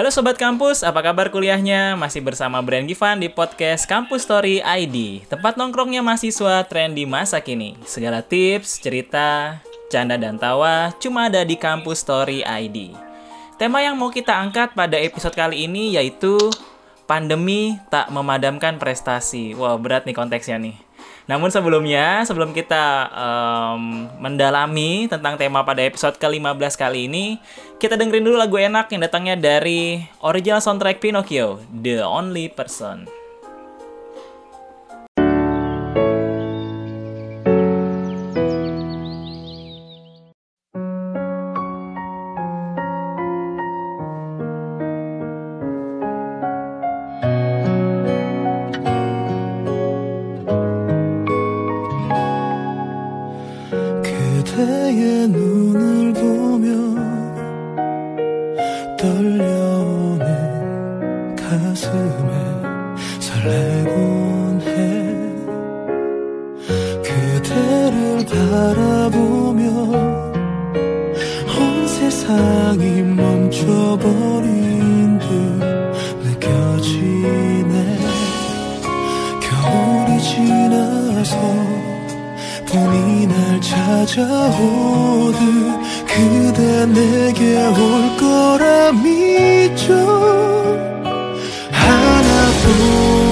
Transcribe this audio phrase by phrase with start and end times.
[0.00, 1.92] Halo Sobat Kampus, apa kabar kuliahnya?
[1.92, 7.44] Masih bersama Brand Givan di podcast Kampus Story ID Tempat nongkrongnya mahasiswa tren di masa
[7.44, 7.76] kini.
[7.84, 9.60] Segala tips, cerita,
[9.92, 12.96] canda dan tawa cuma ada di Kampus Story ID
[13.60, 16.40] Tema yang mau kita angkat pada episode kali ini yaitu
[17.04, 19.52] Pandemi tak memadamkan prestasi.
[19.52, 20.80] Wow, berat nih konteksnya nih
[21.30, 27.38] namun sebelumnya, sebelum kita um, mendalami tentang tema pada episode ke-15 kali ini,
[27.78, 33.19] kita dengerin dulu lagu enak yang datangnya dari original soundtrack Pinocchio, The Only Person.
[68.50, 69.68] 바라보면
[71.56, 74.48] 온 세상이 멈춰버린
[75.20, 75.26] 듯
[76.24, 77.98] 느껴지네.
[79.40, 81.36] 겨울이 지나서
[82.66, 85.38] 봄이 날 찾아오듯
[86.08, 89.94] 그대 내게 올 거라 믿죠.
[91.70, 93.29] 하나도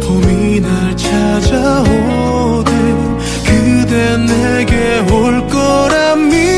[0.00, 2.74] 봄이 날 찾아오듯
[3.44, 6.55] 그대 내게 올 거라 믿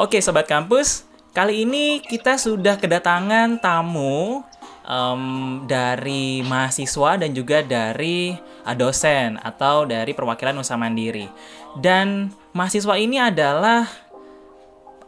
[0.00, 1.04] Oke Sobat Kampus,
[1.36, 4.40] kali ini kita sudah kedatangan tamu
[4.88, 8.32] um, dari mahasiswa dan juga dari
[8.64, 11.28] uh, dosen atau dari perwakilan Nusa Mandiri.
[11.76, 13.84] Dan mahasiswa ini adalah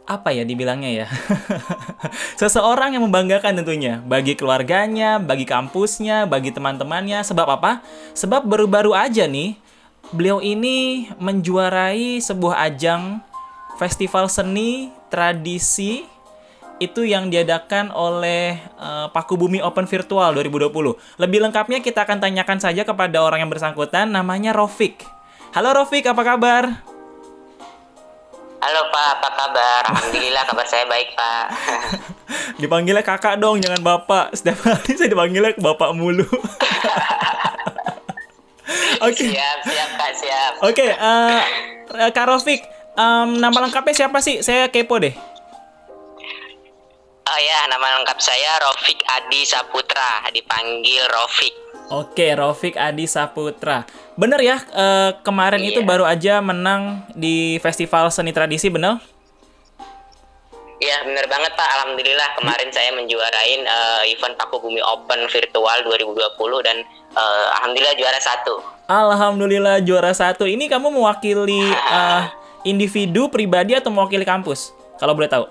[0.05, 1.07] apa ya dibilangnya ya
[2.45, 7.25] seseorang yang membanggakan tentunya bagi keluarganya, bagi kampusnya, bagi teman-temannya.
[7.25, 7.81] Sebab apa?
[8.13, 9.57] Sebab baru-baru aja nih
[10.13, 13.32] beliau ini menjuarai sebuah ajang
[13.77, 16.05] festival seni tradisi
[16.81, 21.21] itu yang diadakan oleh uh, Paku Bumi Open Virtual 2020.
[21.21, 25.05] Lebih lengkapnya kita akan tanyakan saja kepada orang yang bersangkutan, namanya Rofik.
[25.53, 26.63] Halo Rofik, apa kabar?
[28.63, 29.81] Halo Pak, apa kabar?
[29.91, 31.45] Alhamdulillah kabar saya baik Pak.
[32.63, 34.31] Dipanggilnya kakak dong, jangan bapak.
[34.33, 36.23] Setiap hari saya dipanggilnya bapak mulu.
[39.03, 39.19] Oke.
[39.19, 39.35] Okay.
[39.35, 40.53] Siap, siap Kak, siap.
[40.63, 41.43] Oke, okay, uh,
[42.07, 42.63] eh, Kak Rofik,
[42.95, 44.41] um, nama lengkapnya siapa sih?
[44.41, 45.13] Saya kepo deh.
[47.23, 51.53] Oh ya, nama lengkap saya Rofik Adi Saputra, dipanggil Rofik.
[51.89, 53.87] Oke, Rofik Adi Saputra.
[54.13, 55.69] Bener ya, eh, kemarin Iya.
[55.73, 58.99] itu baru aja menang di Festival Seni Tradisi, bener?
[60.77, 61.69] Iya, bener banget Pak.
[61.79, 66.77] Alhamdulillah kemarin saya menjuarain eh, event Paku Bumi Open virtual 2020 dan
[67.15, 68.59] eh, alhamdulillah juara satu.
[68.91, 70.43] Alhamdulillah juara satu.
[70.43, 72.21] Ini kamu mewakili eh,
[72.63, 74.73] individu, pribadi, atau mewakili kampus?
[74.99, 75.45] Kalau boleh tahu.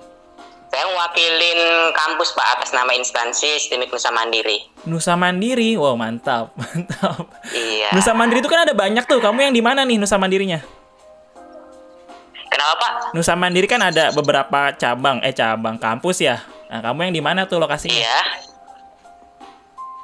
[0.73, 1.61] Saya mewakilin
[1.93, 4.73] kampus Pak atas nama instansi Sistemik Nusa Mandiri.
[4.89, 7.29] Nusa Mandiri, wow mantap, mantap.
[7.53, 7.93] Iya.
[7.93, 9.21] Nusa Mandiri itu kan ada banyak tuh.
[9.21, 10.65] Kamu yang di mana nih Nusa Mandirinya?
[12.49, 12.93] Kenapa Pak?
[13.13, 16.41] Nusa Mandiri kan ada beberapa cabang, eh cabang kampus ya.
[16.73, 17.93] Nah, kamu yang di mana tuh lokasinya?
[17.93, 18.52] Iya.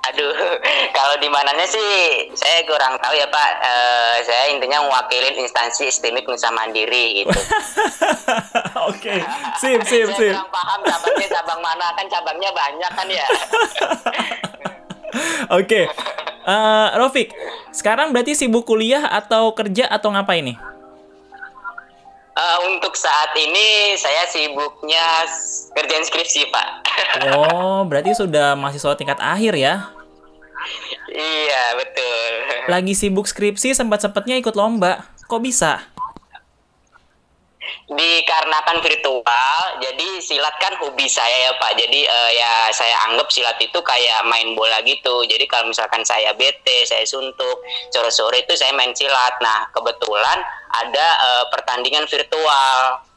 [0.08, 0.32] Aduh,
[0.96, 1.88] kalau di mananya sih
[2.32, 3.50] saya kurang tahu ya Pak.
[3.60, 7.30] Eh, saya intinya mewakilin instansi Sistemik Nusa Mandiri gitu.
[8.90, 9.20] Oke,
[9.60, 10.32] sip, sip, saya sip.
[10.32, 13.26] kurang paham cabangnya cabang mana kan cabangnya banyak kan ya.
[15.58, 15.88] Oke,
[16.48, 17.28] Eh, Rofik,
[17.76, 20.56] sekarang berarti sibuk kuliah atau kerja atau ngapain nih?
[22.38, 25.28] Eh, untuk saat ini saya sibuknya
[25.76, 26.68] kerjaan skripsi Pak.
[27.36, 29.92] Oh, berarti sudah mahasiswa tingkat akhir ya?
[31.12, 32.32] Iya betul.
[32.68, 35.08] Lagi sibuk skripsi, sempat-sempatnya ikut lomba.
[35.28, 35.84] Kok bisa?
[37.88, 41.72] Dikarenakan virtual, jadi silat kan hobi saya ya Pak.
[41.76, 45.24] Jadi eh, ya saya anggap silat itu kayak main bola gitu.
[45.24, 49.40] Jadi kalau misalkan saya bete, saya suntuk, sore-sore itu saya main silat.
[49.40, 50.38] Nah kebetulan
[50.68, 53.07] ada eh, pertandingan virtual.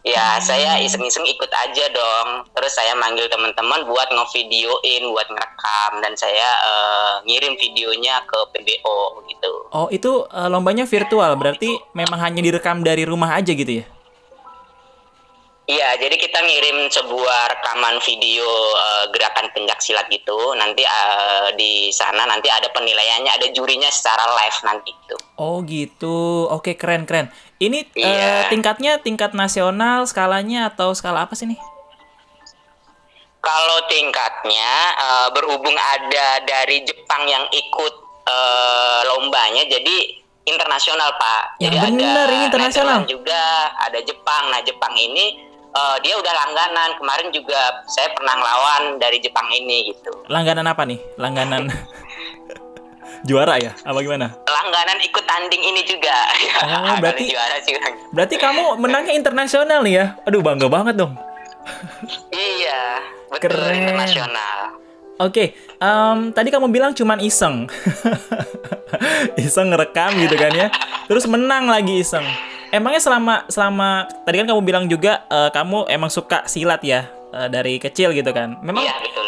[0.00, 2.48] Ya saya iseng-iseng ikut aja dong.
[2.56, 9.20] Terus saya manggil teman-teman buat ngevideoin, buat ngerekam dan saya eh, ngirim videonya ke PBO
[9.28, 9.52] gitu.
[9.76, 13.86] Oh, itu eh, lombanya virtual, berarti memang hanya direkam dari rumah aja gitu ya?
[15.70, 20.56] Iya, jadi kita ngirim sebuah rekaman video eh, gerakan pencak silat gitu.
[20.56, 25.16] Nanti eh, di sana nanti ada penilaiannya, ada jurinya secara live nanti gitu.
[25.36, 27.28] Oh gitu, oke keren keren.
[27.60, 28.48] Ini eh, Iya.
[28.48, 31.60] tingkatnya tingkat nasional, skalanya atau skala apa sih nih?
[33.40, 39.96] Kalau tingkatnya eh, berhubung ada dari Jepang yang ikut eh, lombanya, jadi
[40.48, 41.60] internasional pak.
[41.60, 42.98] Yang jadi bener, ada ini internasional.
[43.04, 43.44] Juga,
[43.76, 44.48] ada Jepang.
[44.48, 45.36] Nah Jepang ini
[45.68, 46.96] eh, dia udah langganan.
[46.96, 50.16] Kemarin juga saya pernah ngelawan dari Jepang ini gitu.
[50.32, 50.96] Langganan apa nih?
[51.20, 51.68] Langganan
[53.22, 53.72] juara ya?
[53.80, 54.32] Apa gimana?
[54.42, 56.16] Langganan ikut tanding ini juga.
[56.62, 57.74] Oh, berarti- juara sih.
[58.10, 60.06] Berarti kamu menangnya internasional nih ya?
[60.24, 61.14] Aduh bangga banget dong.
[62.28, 62.80] Iya,
[63.28, 63.76] betul Keren.
[63.76, 64.58] internasional.
[65.20, 67.68] Oke, em, tadi kamu bilang cuman iseng,
[69.38, 70.66] iseng ngerekam gitu kan ya,
[71.04, 72.24] terus menang lagi iseng.
[72.70, 73.88] Emangnya selama selama
[74.24, 78.32] tadi kan kamu bilang juga eh, kamu emang suka silat ya eh, dari kecil gitu
[78.32, 78.56] kan?
[78.62, 79.26] Memang Iya, betul.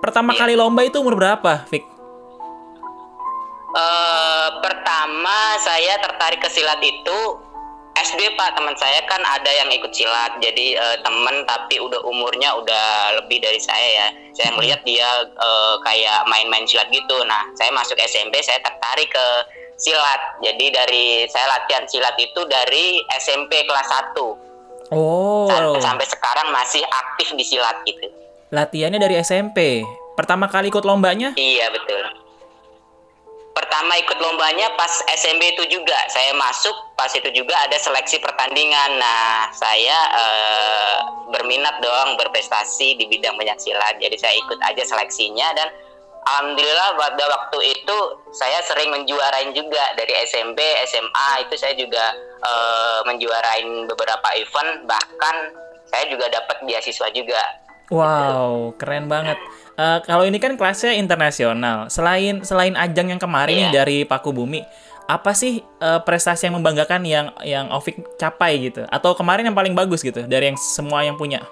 [0.00, 0.40] pertama iya.
[0.40, 1.84] kali lomba itu umur berapa, Fik?
[3.74, 7.18] Eh, pertama saya tertarik ke silat itu
[7.98, 8.54] SD Pak.
[8.54, 13.42] Teman saya kan ada yang ikut silat jadi eh, teman tapi udah umurnya udah lebih
[13.42, 14.08] dari saya ya.
[14.30, 17.18] Saya melihat dia eh, kayak main-main silat gitu.
[17.26, 19.26] Nah saya masuk SMP saya tertarik ke
[19.74, 20.22] silat.
[20.38, 26.84] Jadi dari saya latihan silat itu dari SMP kelas 1 Oh, Sam- sampai sekarang masih
[26.84, 28.06] aktif di silat gitu.
[28.54, 29.82] Latihannya dari SMP.
[30.14, 31.34] Pertama kali ikut lombanya?
[31.34, 32.23] Iya betul.
[33.54, 38.98] Pertama ikut lombanya pas SMP itu juga saya masuk pas itu juga ada seleksi pertandingan.
[38.98, 40.96] Nah saya eh,
[41.30, 44.02] berminat dong berprestasi di bidang pencaksilat.
[44.02, 45.70] Jadi saya ikut aja seleksinya dan
[46.26, 47.98] alhamdulillah pada waktu itu
[48.34, 50.58] saya sering menjuarain juga dari SMP
[50.90, 52.10] SMA itu saya juga
[52.42, 55.54] eh, menjuarain beberapa event bahkan
[55.94, 57.42] saya juga dapat beasiswa juga.
[57.92, 59.38] Wow, keren banget.
[59.74, 61.90] Eh, kalau ini kan kelasnya internasional.
[61.90, 63.74] Selain selain ajang yang kemarin nih Iya.
[63.74, 64.62] dari Paku Bumi,
[65.10, 68.86] apa sih eh, prestasi yang membanggakan yang yang Ovik capai gitu?
[68.86, 71.42] Atau kemarin yang paling bagus gitu dari yang semua yang punya?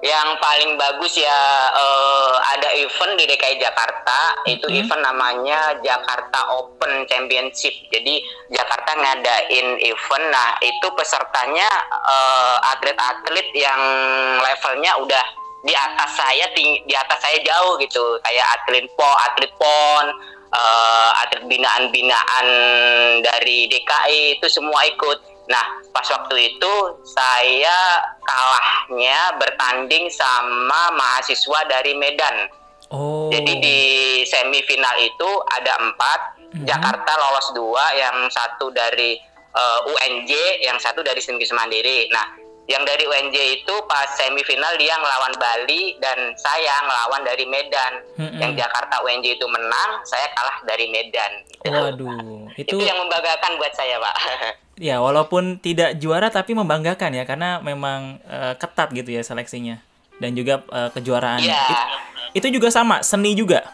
[0.00, 1.40] Yang paling bagus ya
[1.76, 4.76] eh, ada event di DKI Jakarta, itu Mhm.
[4.80, 7.84] event namanya Jakarta Open Championship.
[7.92, 13.80] Jadi Jakarta ngadain event, nah itu pesertanya eh, atlet-atlet yang
[14.40, 15.24] levelnya udah
[15.66, 20.06] di atas saya ting- di atas saya jauh gitu, kayak atlet po, atlet pon,
[20.54, 22.46] eh, atlet binaan-binaan
[23.26, 25.18] dari DKI itu semua ikut.
[25.50, 26.74] Nah, pas waktu itu
[27.06, 32.50] saya kalahnya bertanding sama mahasiswa dari Medan.
[32.90, 33.30] Oh.
[33.34, 33.78] Jadi di
[34.26, 36.20] semifinal itu ada empat,
[36.54, 36.66] Mhm.
[36.66, 39.18] Jakarta lolos dua, yang satu dari
[39.56, 42.12] eh, UNJ, yang satu dari Sindikis Mandiri.
[42.12, 42.28] Nah,
[42.66, 47.92] yang dari UNJ itu pas semifinal dia ngelawan Bali dan saya ngelawan dari Medan.
[48.18, 48.42] Mm-mm.
[48.42, 51.32] Yang Jakarta UNJ itu menang, saya kalah dari Medan.
[51.46, 51.70] Gitu.
[51.70, 54.16] Waduh, itu itu yang membanggakan buat saya, Pak.
[54.90, 59.78] ya walaupun tidak juara tapi membanggakan ya karena memang eh, ketat gitu ya seleksinya
[60.18, 61.46] dan juga eh, kejuaraannya.
[61.46, 61.62] Iya.
[61.70, 61.94] It-
[62.36, 63.64] itu juga sama, seni juga.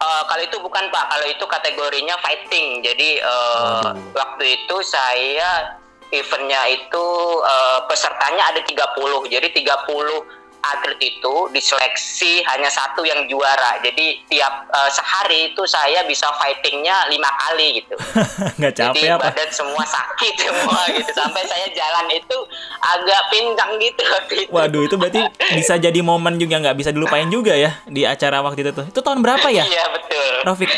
[0.00, 2.80] Eh, kalau itu bukan Pak, kalau itu kategorinya fighting.
[2.80, 3.98] Jadi Waduh.
[4.16, 5.79] waktu itu saya
[6.10, 7.06] eventnya itu
[7.42, 9.30] eh, pesertanya ada 30.
[9.30, 13.80] Jadi 30 atlet itu diseleksi hanya satu yang juara.
[13.80, 17.96] Jadi tiap eh, sehari itu saya bisa fightingnya lima kali gitu.
[18.60, 19.24] Nggak Jadi capek apa?
[19.32, 21.10] badan semua sakit semua gitu.
[21.16, 22.36] Sampai saya jalan itu
[22.76, 24.50] agak pincang gitu waktu itu.
[24.52, 25.22] Waduh, itu berarti
[25.56, 28.86] bisa jadi momen juga nggak bisa dilupain juga ya di acara waktu itu tuh.
[28.92, 30.28] Itu tahun berapa ya, Iya betul.
[30.44, 30.70] Rafiq?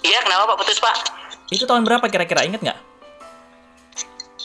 [0.00, 0.96] Iya kenapa Pak putus Pak?
[1.52, 2.48] Itu tahun berapa kira-kira?
[2.48, 2.78] Ingat nggak?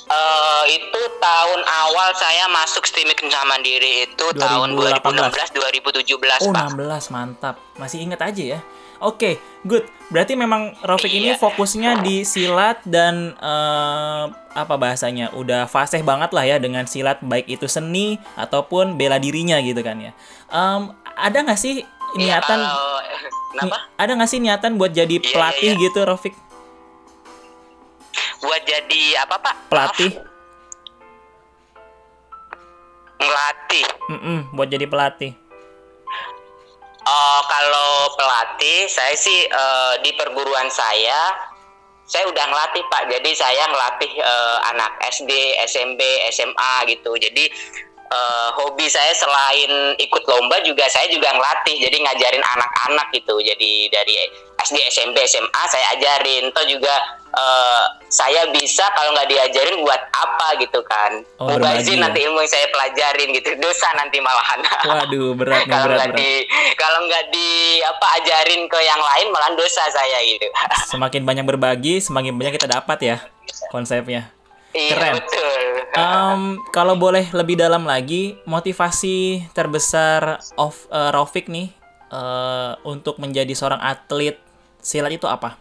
[0.05, 5.49] Eh, itu tahun awal saya masuk STIM Kerja Mandiri itu tahun 2018.
[5.49, 5.49] 2016
[6.05, 6.77] 2017 Oh, Pak.
[6.77, 7.55] 16, mantap.
[7.75, 8.59] Masih ingat aja ya.
[8.97, 9.81] Oke, good.
[10.07, 11.35] Berarti memang ini Iya.
[11.35, 15.33] fokusnya di silat dan eh, apa bahasanya?
[15.33, 19.97] Udah fasih banget lah ya dengan silat baik itu seni ataupun bela dirinya gitu kan
[19.99, 20.11] ya.
[20.47, 20.81] Em,
[21.11, 21.81] ada nggak sih
[22.13, 23.01] Iya, niatan kalau-
[23.51, 23.75] kenapa?
[23.75, 25.81] ni- ada nggak sih niatan buat jadi Iya, pelatih iya.
[25.81, 26.33] gitu Rafiq?
[28.43, 29.55] Buat jadi apa Pak?
[29.71, 30.11] Pelatih?
[30.15, 30.33] Maaf,
[33.25, 33.85] Ngelatih.
[34.11, 35.31] Mm-mm, buat jadi pelatih.
[37.05, 41.37] Oh, kalau pelatih, saya sih eh, di perguruan saya,
[42.05, 43.03] saya udah ngelatih Pak.
[43.13, 45.31] Jadi saya ngelatih eh, anak SD,
[45.69, 46.01] SMP,
[46.33, 47.13] SMA gitu.
[47.13, 47.45] Jadi
[48.09, 51.77] eh, hobi saya selain ikut lomba juga saya juga ngelatih.
[51.77, 53.37] Jadi ngajarin anak-anak gitu.
[53.37, 54.15] Jadi dari
[54.65, 56.49] SD, SMP, SMA saya ajarin.
[56.49, 56.95] Toh juga
[57.31, 61.21] eh, saya bisa kalau nggak diajarin buat apa gitu kan.
[61.37, 62.01] Oh, Mubazir berbagi ya?
[62.01, 63.49] nanti ilmu yang saya pelajarin gitu.
[63.61, 64.59] Dosa nanti malahan.
[64.89, 66.31] Waduh, berat kalau nggak di
[66.75, 67.49] kalau nggak di
[67.81, 70.47] apa ajarin ke yang lain malah dosa saya gitu
[70.91, 73.17] Semakin banyak berbagi, semakin banyak kita dapat ya
[73.69, 74.33] konsepnya.
[74.75, 75.13] iya Keren.
[75.23, 75.61] betul
[75.95, 76.41] Em,
[76.75, 81.71] kalau boleh lebih dalam lagi, motivasi terbesar of eh, Rafiq nih
[82.11, 84.35] eh, untuk menjadi seorang atlet
[84.85, 85.57] silat itu apa?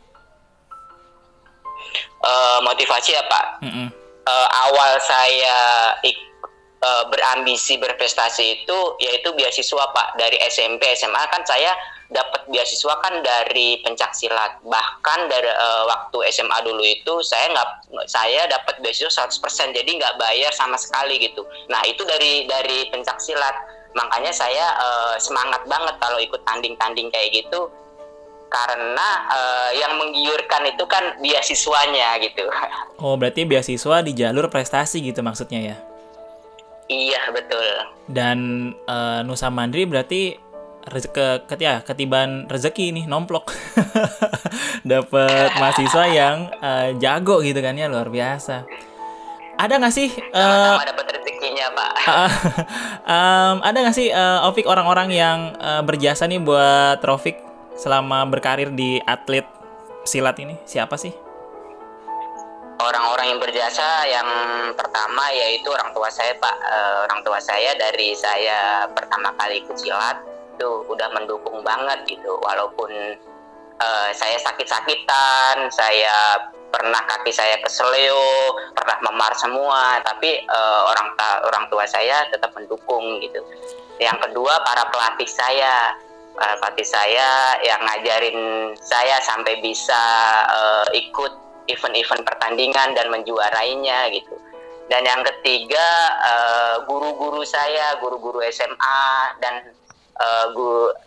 [2.24, 3.88] Eh, motivasi apa Mm-mm.
[4.24, 5.56] Eh, awal saya
[6.00, 6.32] ik-
[6.80, 10.16] eh, berambisi berprestasi itu yaitu beasiswa pak.
[10.16, 11.72] Dari SMP SMA kan saya
[12.08, 17.68] dapat beasiswa kan dari pencak silat bahkan dari eh, waktu SMA dulu itu saya nggak
[18.08, 21.44] saya dapat beasiswa 100% jadi nggak bayar sama sekali gitu.
[21.68, 23.52] Nah itu dari dari pencak silat
[23.92, 27.68] makanya saya eh, semangat banget kalau ikut tanding-tanding kayak gitu
[28.46, 32.44] karena eh, yang menggiurkan itu kan beasiswanya gitu
[33.02, 35.76] Oh, berarti beasiswa di jalur prestasi gitu maksudnya ya.
[36.86, 37.64] iya betul
[38.06, 38.38] Dan
[38.78, 40.36] eh, Nusa Mandri berarti
[40.84, 43.48] ke, ket- ya, ketiban rezeki nih nomplok.
[44.84, 48.68] Dapat mahasiswa yang eh, jago gitu kan ya, luar biasa.
[49.54, 52.30] Ada nggak sih sama-sama dapat rezekinya pak Ah,
[53.06, 57.38] em, ada nggak sih eh, Opik orang-orang yang eh, berjasa nih buat Rofik
[57.74, 59.46] selama berkarir di atlet
[60.06, 60.58] silat ini?
[60.66, 61.24] Siapa sih?
[62.84, 64.28] orang-orang yang berjasa yang
[64.76, 69.76] pertama yaitu orang tua saya pak Eh, orang tua saya dari saya pertama kali ikut
[69.78, 70.18] silat
[70.54, 72.90] itu udah mendukung banget gitu walaupun
[73.78, 81.42] eh, saya sakit-sakitan saya pernah kaki saya keseleo pernah memar semua tapi eh, orang ta-
[81.46, 83.38] orang tua saya tetap mendukung gitu
[84.02, 85.94] yang kedua para pelatih saya
[86.34, 88.38] para pelatih saya yang ngajarin
[88.82, 90.02] saya sampai bisa
[90.50, 91.32] eh, ikut
[91.70, 94.36] event-event pertandingan dan menjuarainya gitu.
[94.92, 95.88] Dan yang ketiga
[96.20, 99.08] eh, guru-guru saya, guru-guru SMA
[99.40, 99.72] dan
[100.20, 100.46] eh,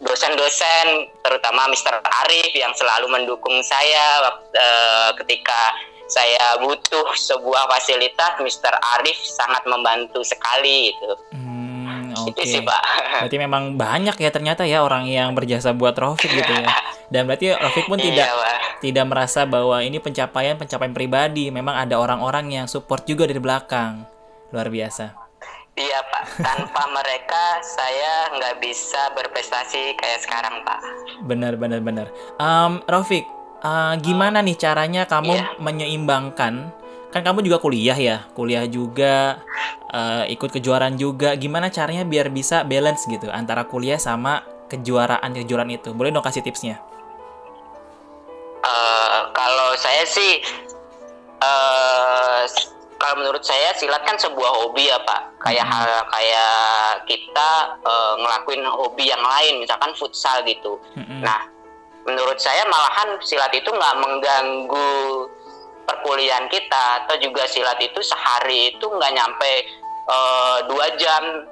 [0.02, 2.02] dosen-dosen terutama Mr.
[2.26, 5.76] Arif yang selalu mendukung saya eh, ketika
[6.08, 8.74] saya butuh sebuah fasilitas Mr.
[8.98, 11.14] Arif sangat membantu sekali gitu.
[11.36, 11.57] Hmm,
[12.24, 12.34] oke.
[12.34, 12.82] Itu sih, Pak.
[13.26, 16.70] Berarti memang banyak ya ternyata ya orang yang berjasa buat Rofik gitu ya.
[17.14, 21.48] Dan berarti Rofik pun tidak Iya, tidak merasa bahwa ini pencapaian pencapaian pribadi.
[21.48, 24.04] Memang ada orang-orang yang support juga dari belakang.
[24.52, 25.16] Luar biasa.
[25.78, 30.80] Iya Pak, tanpa mereka saya nggak bisa berprestasi kayak sekarang Pak.
[31.24, 32.10] Benar, benar, benar.
[32.36, 33.24] Em, Rafiq,
[33.62, 35.46] eh, gimana nih caranya kamu Iya.
[35.62, 36.74] menyeimbangkan?
[37.08, 39.40] Kan kamu juga kuliah ya, kuliah juga,
[39.90, 41.34] eh, ikut kejuaraan juga.
[41.34, 45.96] Gimana caranya biar bisa balance gitu antara kuliah sama kejuaraan-kejuaraan itu?
[45.96, 46.84] Boleh dong kasih tipsnya?
[48.60, 50.44] Eh, kalau saya sih,
[51.40, 55.40] eh, s- kalau menurut saya silat kan sebuah hobi ya Pak.
[55.40, 55.74] Kayak Hmm.
[55.80, 56.56] hal kayak
[57.08, 57.50] kita
[57.88, 60.76] eh, ngelakuin hobi yang lain, misalkan futsal gitu.
[61.00, 61.24] Mm-mm.
[61.24, 61.48] Nah,
[62.04, 64.92] menurut saya malahan silat itu nggak mengganggu
[65.88, 69.54] perkuliahan kita atau juga silat itu sehari itu nggak nyampe
[70.12, 71.48] eh, dua jam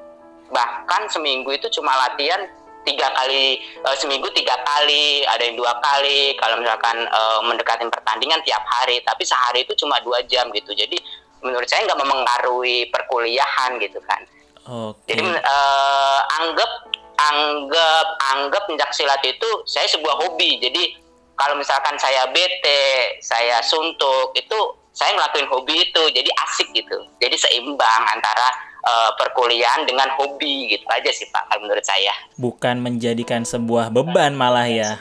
[0.51, 2.43] bahkan seminggu itu cuma latihan
[2.83, 8.43] tiga kali eh, seminggu tiga kali ada yang dua kali kalau misalkan eh, mendekatin pertandingan
[8.43, 10.99] tiap hari tapi sehari itu cuma dua jam gitu jadi
[11.41, 14.21] menurut saya nggak memengaruhi perkuliahan gitu kan
[14.67, 15.15] Oke.
[15.15, 16.71] jadi eh, anggap
[17.15, 20.59] anggap anggap pencak silat itu saya sebuah hobi.
[20.59, 21.04] Jadi
[21.35, 24.55] kalau misalkan saya bete, saya suntuk itu
[24.95, 26.03] saya ngelakuin hobi itu.
[26.09, 26.95] Jadi asik gitu.
[27.19, 28.47] Jadi seimbang antara
[28.81, 32.15] eh, perkuliahan dengan hobi gitu aja sih Pak kalau menurut saya.
[32.39, 34.95] Bukan menjadikan sebuah beban malah ya.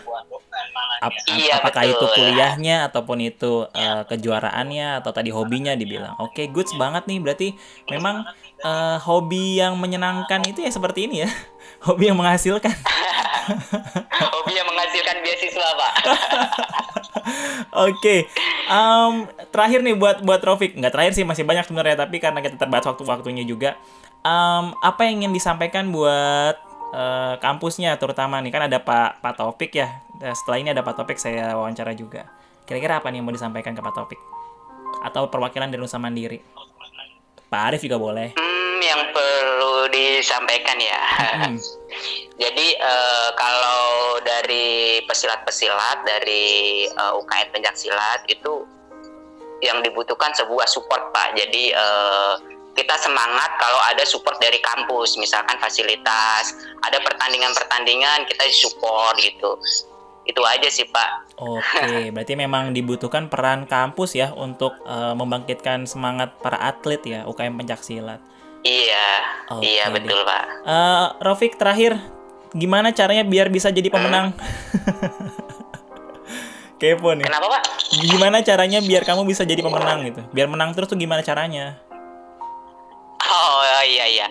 [0.99, 1.95] Ap- ap- Iya, apakah betul.
[1.95, 6.19] itu kuliahnya ataupun itu eh, kejuaraannya atau tadi hobinya dibilang.
[6.19, 7.19] Oke, goods banget nih.
[7.23, 7.49] Berarti
[7.87, 8.27] memang
[8.59, 11.31] eh, hobi yang menyenangkan itu ya seperti ini ya.
[11.87, 12.73] Hobi yang menghasilkan.
[14.95, 15.93] menghasilkan beasiswa Pak.
[17.91, 18.31] Oke,
[18.71, 19.13] em,
[19.51, 22.95] terakhir nih buat buat Rofik, nggak terakhir sih masih banyak sebenarnya tapi karena kita terbatas
[22.95, 23.75] waktu-waktunya juga,
[24.25, 26.57] Em, apa yang ingin disampaikan buat
[26.97, 30.01] eh, kampusnya terutama nih kan ada Pak Pak Topik ya.
[30.33, 32.25] Setelah ini ada Pak Topik saya wawancara juga.
[32.65, 34.21] Kira-kira apa nih yang mau disampaikan ke Pak Topik?
[35.05, 36.41] Atau perwakilan dari Nusa Mandiri?
[37.55, 38.29] Pak Arif juga boleh.
[38.35, 41.03] Hmm, yang perlu disampaikan ya.
[41.47, 41.55] Hmm.
[42.43, 48.67] Jadi eh, kalau dari pesilat-pesilat dari eh, UKM pencaksilat itu
[49.63, 51.39] yang dibutuhkan sebuah support Pak.
[51.39, 52.35] Jadi eh,
[52.75, 59.55] kita semangat kalau ada support dari kampus, misalkan fasilitas, ada pertandingan-pertandingan kita support gitu.
[60.25, 61.37] Itu aja sih Pak.
[61.37, 67.61] Oke, berarti memang dibutuhkan peran kampus ya untuk eh, membangkitkan semangat para atlet ya UKM
[67.61, 68.21] pencaksilat.
[68.65, 69.09] Iya,
[69.53, 70.01] Oke iya deh.
[70.01, 70.45] betul Pak.
[70.65, 72.01] Eh, Rofik terakhir,
[72.57, 74.33] gimana caranya biar bisa jadi pemenang?
[76.81, 77.29] Kepo nih.
[77.29, 77.63] Kenapa Pak?
[78.09, 80.25] Gimana caranya biar kamu bisa jadi pemenang gitu?
[80.33, 81.79] Biar menang terus tuh gimana caranya?
[83.25, 84.27] Oh iya iya.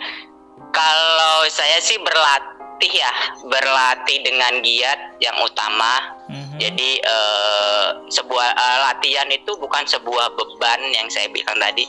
[0.73, 2.52] Kalau saya sih berlatih
[2.91, 3.11] ya,
[3.47, 5.93] berlatih dengan giat yang utama.
[6.27, 6.57] Mhm.
[6.59, 11.85] Jadi eh, sebuah eh, latihan itu bukan sebuah beban yang saya bilang tadi.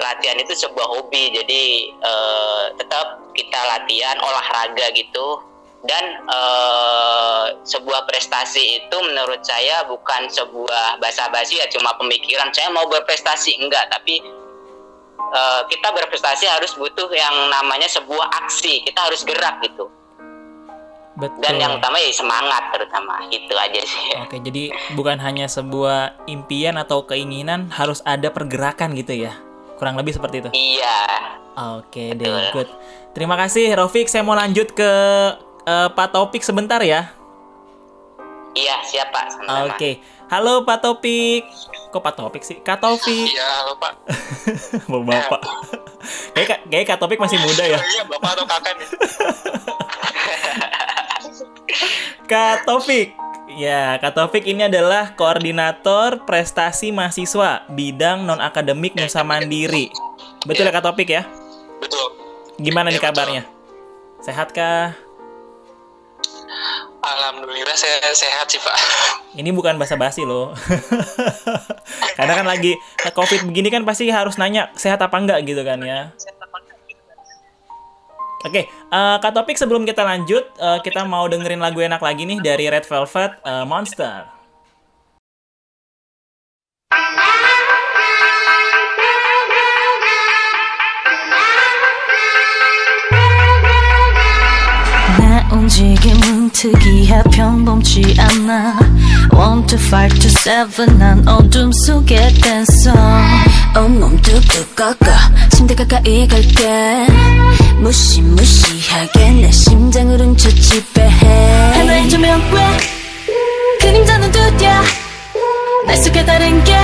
[0.00, 1.30] Latihan itu sebuah hobi.
[1.36, 5.42] Jadi eh, tetap kita latihan olahraga gitu.
[5.82, 12.86] Dan eh, sebuah prestasi itu menurut saya bukan sebuah basa-basi ya cuma pemikiran saya mau
[12.86, 14.22] berprestasi enggak, tapi
[15.72, 18.84] kita berprestasi harus butuh yang namanya sebuah aksi.
[18.84, 19.88] Kita harus gerak gitu.
[21.12, 21.44] Betul.
[21.44, 23.20] Dan yang utama ya semangat terutama.
[23.28, 24.16] Itu aja sih.
[24.24, 29.36] Oke, jadi bukan hanya sebuah impian atau keinginan, harus ada pergerakan gitu ya.
[29.76, 30.50] Kurang lebih seperti itu.
[30.56, 31.00] Iya.
[31.76, 32.68] Oke deh, good.
[33.12, 34.08] Terima kasih Rofik.
[34.08, 34.90] Saya mau lanjut ke
[35.68, 37.12] eh, Pak Topik sebentar ya.
[38.56, 39.28] Iya, siapa?
[39.32, 39.68] Sama-sama.
[39.68, 40.00] Oke.
[40.32, 41.44] Halo Pak Topik.
[41.92, 42.56] Kok Pak Topik sih?
[42.64, 43.28] Kak Topik.
[43.28, 43.92] Iya, halo Pak.
[44.92, 45.04] Bapak.
[45.28, 45.42] Bapak.
[46.32, 47.76] Kayak kayak Kak Topik masih muda ya.
[47.76, 48.88] Iya, Bapak atau kakak nih?
[52.32, 53.12] Kak Taufik.
[53.60, 59.92] Ya, Kak Taufik ini adalah koordinator prestasi mahasiswa bidang non akademik Nusa Mandiri.
[60.48, 61.28] Betul ya Kak Taufik ya?
[61.76, 62.16] Betul.
[62.56, 63.12] Gimana nih Iya, betul.
[63.12, 63.42] kabarnya?
[64.24, 64.96] Sehat kah?
[67.04, 68.76] Alhamdulillah saya sehat sih, Pak.
[69.44, 70.56] Ini bukan basa-basi loh.
[72.16, 72.80] Karena kan lagi
[73.12, 76.16] COVID begini kan pasti harus nanya sehat apa enggak gitu kan ya.
[78.45, 82.39] Oke, eh, Kak Topik sebelum kita lanjut, eh, kita mau dengerin lagu enak lagi nih
[82.39, 84.37] dari Red Velvet, eh, Monster.
[95.17, 98.77] 내 움직임은 특이해 평범치 않아
[99.32, 102.92] One to five to seven 난 어둠 속에 댄서.
[103.76, 105.10] 온몸 뚝뚝 꺾어
[105.50, 107.06] 침대 가까이 갈게.
[107.80, 112.78] 무시무시하게 내 심장을 훔쳐 지배해 하나의 조명 왜
[113.80, 114.70] 그림자는 두드려
[115.86, 116.76] 날 속에 다른 게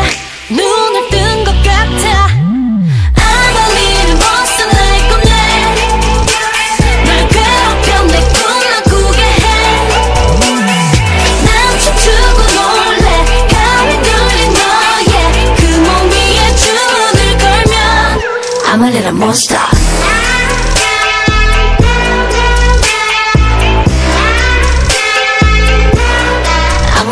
[0.50, 2.27] 눈을 뜬 것 같아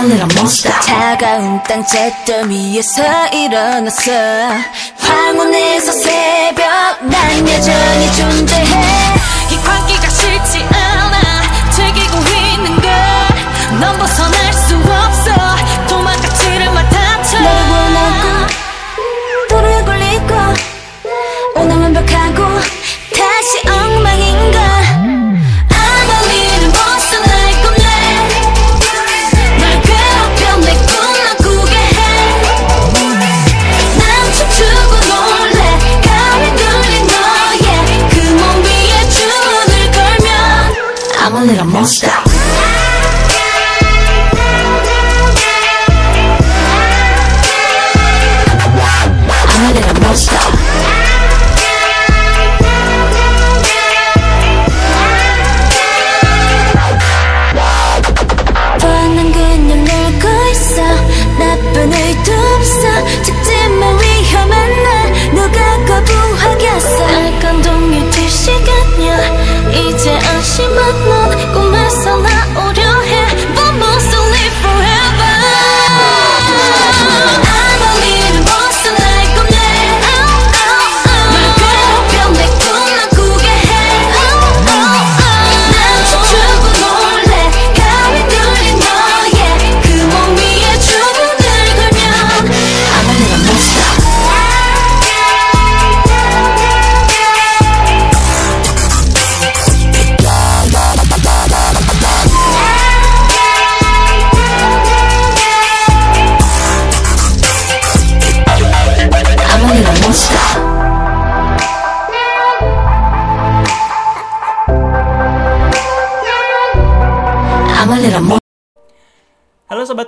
[0.09, 4.13] I'm a monster 차가운 땅 잿더미 위에서 일어났어
[4.99, 9.15] 황혼에서 새벽 난 여전히 존재해
[9.51, 10.06] 이 광기가
[41.47, 42.26] little monster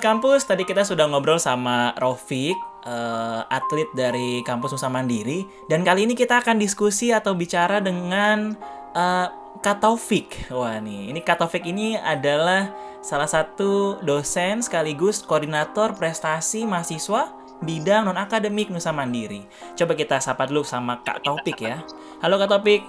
[0.08, 2.56] Kampus, tadi kita sudah ngobrol sama Rofik,
[2.88, 5.44] eh, atlet dari Kampus Nusa Mandiri.
[5.68, 8.56] Dan kali ini kita akan diskusi atau bicara dengan
[8.96, 9.28] eh,
[9.60, 10.48] Kak Taufik.
[10.48, 12.72] Wah nih, ini Kak Taufik ini adalah
[13.04, 17.28] salah satu dosen sekaligus koordinator prestasi mahasiswa
[17.60, 19.44] bidang non-akademik Nusa Mandiri.
[19.76, 21.84] Coba kita sapa dulu sama Kak Taufik ya.
[22.24, 22.80] Halo Kak Taufik,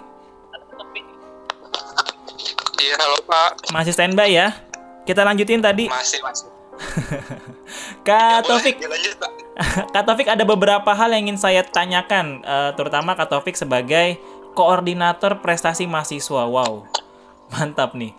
[2.80, 3.76] Iya, halo Pak.
[3.76, 4.56] masih standby ya?
[5.04, 5.92] Kita lanjutin tadi.
[5.92, 6.59] Masih, masih.
[8.08, 9.32] Kak Taufik, Pak.
[9.94, 14.20] Kak Taufik ada beberapa hal yang ingin saya tanyakan, eh, terutama Kak Taufik sebagai
[14.56, 16.48] koordinator prestasi mahasiswa.
[16.48, 16.88] Wow,
[17.54, 18.16] mantap nih.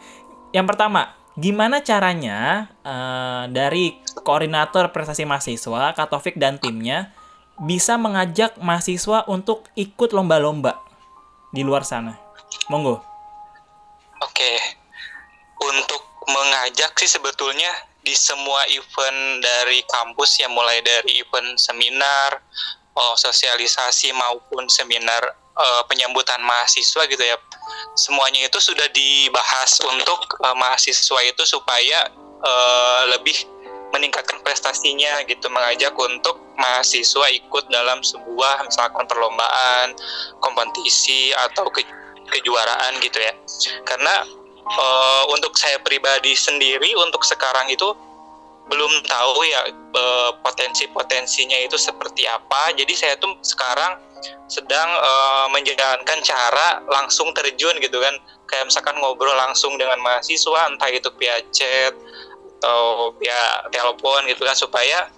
[0.50, 7.12] Yang pertama, gimana caranya eh, dari koordinator prestasi mahasiswa, Kak Taufik dan timnya
[7.60, 10.80] bisa mengajak mahasiswa untuk ikut lomba-lomba
[11.52, 12.16] di luar sana?
[12.72, 13.04] Monggo.
[14.20, 14.52] Oke.
[15.60, 22.40] Untuk mengajak sih sebetulnya di semua event dari kampus ya mulai dari event seminar,
[22.96, 27.36] oh, sosialisasi maupun seminar eh, penyambutan mahasiswa gitu ya.
[27.94, 32.08] Semuanya itu sudah dibahas untuk eh, mahasiswa itu supaya
[32.40, 33.36] eh, lebih
[33.90, 39.98] meningkatkan prestasinya gitu mengajak untuk mahasiswa ikut dalam sebuah misalkan perlombaan,
[40.38, 41.98] kompetisi atau ke-
[42.30, 43.34] kejuaraan gitu ya.
[43.82, 44.22] Karena
[44.64, 47.88] eh, untuk saya pribadi sendiri untuk sekarang itu
[48.70, 52.70] belum tahu ya eh, potensi-potensinya itu seperti apa.
[52.76, 53.98] Jadi saya tuh sekarang
[54.46, 58.14] sedang eh, menjalankan cara langsung terjun gitu kan.
[58.46, 61.94] Kayak misalkan ngobrol langsung dengan mahasiswa entah itu via chat
[62.60, 65.08] atau via telepon gitu kan supaya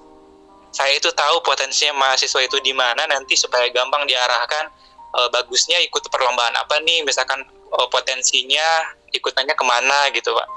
[0.72, 4.70] saya itu tahu potensinya mahasiswa itu di mana nanti supaya gampang diarahkan
[5.18, 10.48] eh, bagusnya ikut perlombaan apa nih misalkan eh, potensinya ikutannya ke mana gitu pak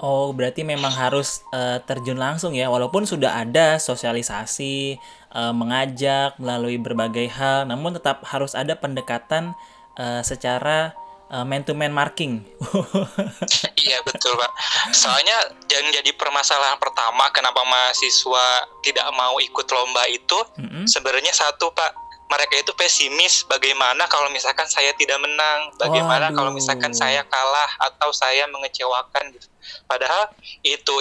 [0.00, 4.96] Oh, berarti memang harus eh, terjun langsung ya, walaupun sudah ada sosialisasi,
[5.28, 9.52] eh, mengajak melalui berbagai hal, namun tetap harus ada pendekatan
[10.00, 10.96] eh, secara
[11.28, 12.48] eh, man-to-man marking.
[13.84, 14.50] iya betul pak
[14.92, 20.84] soalnya yang jadi permasalahan pertama kenapa mahasiswa tidak mau ikut lomba itu Mm-mm.
[20.86, 21.90] sebenarnya satu pak
[22.30, 27.02] mereka itu pesimis bagaimana kalau misalkan saya tidak menang bagaimana kalau misalkan Waduh.
[27.02, 29.50] saya kalah atau saya mengecewakan gitu.
[29.90, 30.30] padahal
[30.62, 30.94] itu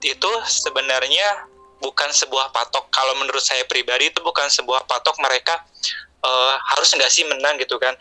[0.00, 1.44] itu sebenarnya
[1.84, 5.60] bukan sebuah patok kalau menurut saya pribadi itu bukan sebuah patok mereka
[6.24, 7.92] eh, harus nggak sih menang gitu kan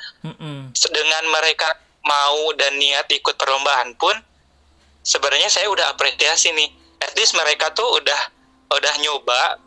[0.72, 1.76] dengan mereka
[2.08, 4.15] mau dan niat ikut perlombaan pun
[5.04, 6.72] sebenarnya saya udah apresiasi nih
[7.04, 8.22] at least mereka tuh udah
[8.72, 9.60] udah nyoba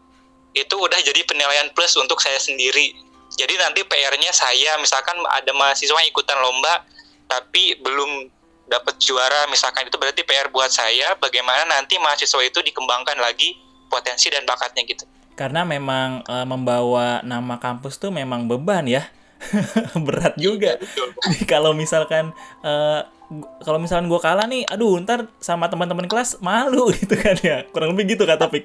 [0.53, 2.93] itu udah jadi penilaian plus untuk saya sendiri
[3.33, 6.85] jadi nanti PR-nya saya misalkan ada mahasiswa yang ikutan lomba
[7.29, 8.29] tapi belum
[8.69, 13.57] dapat juara misalkan itu berarti PR buat saya bagaimana nanti mahasiswa itu dikembangkan lagi
[13.93, 15.05] potensi dan bakatnya gitu.
[15.37, 19.09] Karena memang eh, membawa nama kampus tuh memang beban ya.
[20.07, 20.81] Berat juga.
[21.53, 22.33] kalau misalkan
[23.29, 27.69] gu- kalau misalkan gue kalah nih, aduh ntar sama teman-teman kelas malu gitu kan ya.
[27.69, 28.65] Kurang lebih gitu kak topik.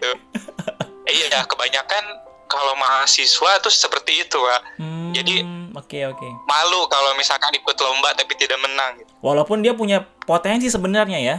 [1.07, 2.03] Iya, kebanyakan
[2.47, 4.61] kalau mahasiswa tuh seperti itu, Pak.
[4.79, 5.43] Hmm, Jadi-
[5.75, 6.27] oke oke.
[6.47, 9.03] Malu kalau misalkan ikut lomba tapi tidak menang.
[9.03, 9.11] Gitu.
[9.19, 11.37] Walaupun dia punya potensi sebenarnya ya.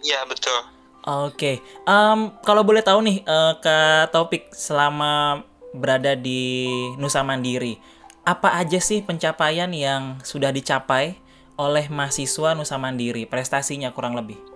[0.00, 0.56] Iya, betul.
[1.00, 5.40] Oke, Em, kalau boleh tahu nih eh, Kak Topik selama
[5.72, 6.68] berada di
[7.00, 7.80] Nusa Mandiri,
[8.20, 11.16] apa aja sih pencapaian yang sudah dicapai
[11.56, 14.49] oleh mahasiswa Nusa Mandiri, prestasinya kurang lebih?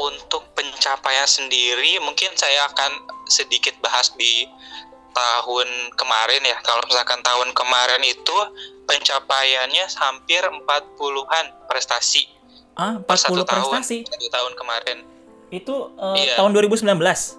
[0.00, 2.92] Untuk pencapaian sendiri, mungkin saya akan
[3.26, 4.48] sedikit bahas di
[5.10, 6.56] tahun kemarin ya.
[6.60, 8.36] Kalau misalkan tahun kemarin itu
[8.86, 12.24] pencapaiannya hampir 40-an prestasi.
[12.72, 13.96] Ah, per satu 40 tahun, prestasi.
[14.06, 14.98] satu tahun kemarin.
[15.50, 15.74] Itu
[16.16, 16.34] eh, Iya.
[16.40, 17.36] tahun 2019.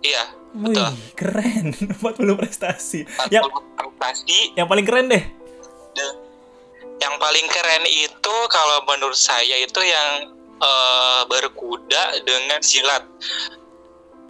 [0.00, 0.24] Iya,
[0.54, 0.90] Wih, betul.
[1.16, 1.66] keren.
[1.98, 3.02] 40 prestasi.
[3.02, 4.38] 40 Yang prestasi.
[4.54, 5.24] yang paling keren deh.
[6.98, 10.30] Yang paling keren itu kalau menurut saya itu yang
[10.62, 13.04] eh, berkuda dengan silat.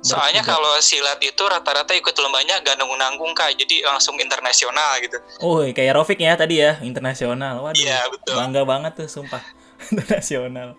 [0.03, 0.59] Soalnya Berkuda.
[0.59, 5.15] kalau silat itu rata-rata ikut lombanya gak nanggung-nanggung kak, jadi langsung internasional gitu.
[5.39, 7.63] Oh, kayak Rofik ya tadi ya, internasional.
[7.63, 7.79] Waduh.
[7.79, 8.35] Iya, betul.
[8.35, 9.39] Bangga banget tuh, sumpah.
[9.95, 10.75] internasional.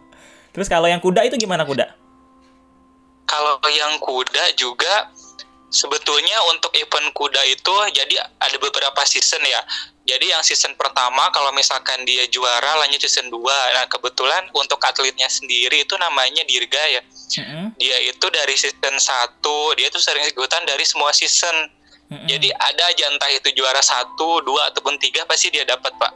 [0.52, 1.88] Terus kalau yang kuda itu gimana kuda?
[3.24, 5.10] Kalau yang kuda juga
[5.74, 9.62] sebetulnya untuk event kuda itu jadi ada beberapa season ya.
[10.04, 13.40] Jadi yang season pertama kalau misalkan dia juara lanjut season 2.
[13.40, 17.02] Nah, kebetulan untuk atletnya sendiri itu namanya Dirga ya.
[17.40, 17.72] Mm-mm.
[17.80, 19.40] Dia itu dari season 1,
[19.80, 21.72] dia tuh sering ikutan dari semua season.
[22.12, 22.28] Mm-mm.
[22.28, 26.12] Jadi ada aja entah itu juara satu, dua ataupun tiga pasti dia dapat pak.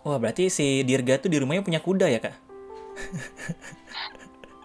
[0.00, 2.34] Wah, berarti si Dirga tuh di rumahnya punya kuda ya, Kak?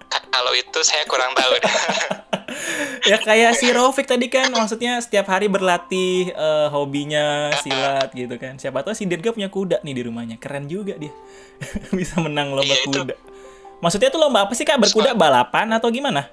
[0.08, 1.54] Ka- Kalau itu saya kurang tahu.
[3.04, 8.56] ya kayak si Rofik tadi kan, maksudnya setiap hari berlatih eh, hobinya silat gitu kan.
[8.56, 10.36] Siapa tahu si Dirga punya kuda nih di rumahnya.
[10.36, 11.14] Keren juga dia.
[11.98, 12.92] Bisa menang lomba Iya, itu.
[12.94, 13.16] kuda.
[13.80, 14.78] Maksudnya tuh lomba apa sih, Kak?
[14.78, 16.30] Berkuda balapan atau gimana?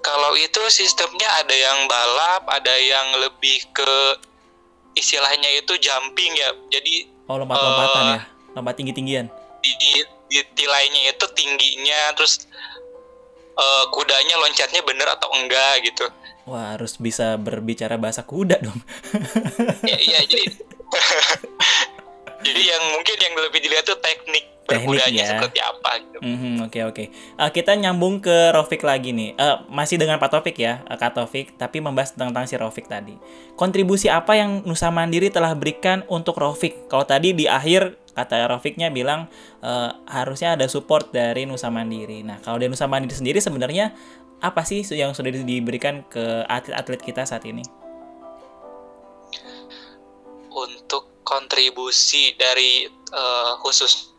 [0.00, 3.92] Kalau itu sistemnya ada yang balap, ada yang lebih ke
[4.94, 6.50] istilahnya itu jumping ya.
[6.70, 8.12] Jadi Oh, lompat-lompatan Eh.
[8.14, 8.20] ya.
[8.52, 9.28] Lompat tinggi-tinggian.
[9.58, 9.90] di, di,
[10.28, 12.46] di tilainya itu tingginya, terus
[13.58, 16.06] eh, kudanya loncatnya bener atau enggak gitu.
[16.48, 18.80] Wah, harus bisa berbicara bahasa kuda dong.
[19.84, 20.46] ya, iya jadi
[22.46, 25.30] jadi yang mungkin yang lebih dilihat tuh Teknik berkudanya ya.
[25.40, 26.18] seperti apa gitu.
[26.20, 27.04] Mhm, Oke oke.
[27.08, 29.32] Eh, kita nyambung ke Rofik lagi nih.
[29.32, 33.16] Eh, masih dengan Pak Taufik ya, eh, Kak Taufik, tapi membahas tentang si Rofik tadi.
[33.56, 36.92] Kontribusi apa yang Nusa Mandiri telah berikan untuk Rofik?
[36.92, 39.32] Kalau tadi di akhir kata Rofiknya bilang
[39.64, 42.20] eh, harusnya ada support dari Nusa Mandiri.
[42.20, 43.96] Nah, kalau dari Nusa Mandiri sendiri sebenarnya
[44.38, 47.64] apa sih yang sudah di- diberikan ke atlet-atlet kita saat ini?
[50.52, 54.17] Untuk kontribusi dari eh, khusus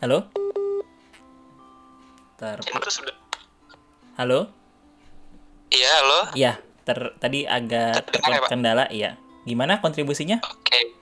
[0.00, 0.24] Halo?
[2.40, 2.56] Ter
[2.88, 3.12] sudah
[4.16, 4.48] Halo?
[5.68, 6.56] iya loh Iya,
[6.88, 9.10] ter tadi agak Terdengar ya, terkendala, iya.
[9.44, 10.40] Gimana kontribusinya?
[10.40, 10.96] Oke.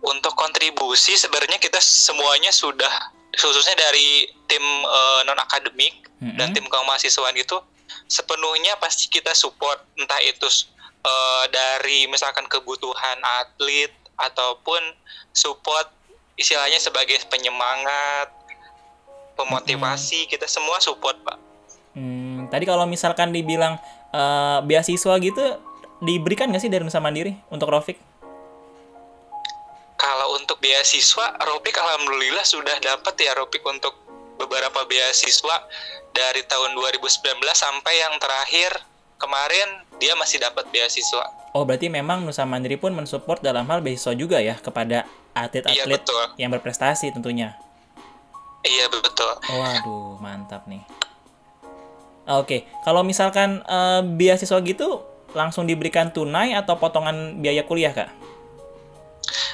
[0.00, 4.64] Untuk kontribusi sebenarnya kita semuanya sudah khususnya dari tim
[5.28, 6.40] non akademik Mm-mm.
[6.40, 7.60] dan tim kemahasiswaan itu
[8.08, 10.48] sepenuhnya pasti kita support entah itu
[11.04, 14.80] eh, dari misalkan kebutuhan atlet ataupun
[15.36, 15.92] support
[16.36, 18.30] istilahnya sebagai penyemangat
[19.36, 21.46] pemotivasi kita semua support pak
[21.96, 23.80] Hmm, tadi kalau misalkan dibilang
[24.12, 25.44] eh, beasiswa gitu
[26.04, 27.96] diberikan nggak sih dari Nusa Mandiri untuk Rofik?
[29.96, 33.96] Kalau untuk beasiswa, Ropik alhamdulillah sudah dapat ya Ropik untuk
[34.36, 35.64] beberapa beasiswa
[36.12, 38.76] dari tahun 2019 sampai yang terakhir
[39.16, 41.32] kemarin dia masih dapat beasiswa.
[41.56, 46.24] Oh, berarti memang Nusa Mandiri pun mensupport dalam hal beasiswa juga ya kepada atlet-atlet betul.
[46.40, 47.52] yang berprestasi tentunya.
[48.64, 49.32] Iya betul.
[49.52, 50.82] Waduh, mantap nih.
[52.26, 55.04] Oke, kalau misalkan eh, beasiswa gitu
[55.36, 58.10] langsung diberikan tunai atau potongan biaya kuliah, Kak?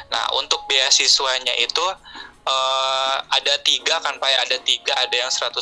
[0.08, 1.84] Nah untuk beasiswanya itu
[2.46, 4.38] eh, ada tiga kan Pak ya?
[4.46, 5.52] ada tiga ada yang 100%